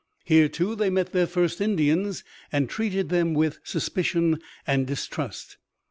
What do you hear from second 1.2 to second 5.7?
first Indians, and treated them with suspicion and distrust.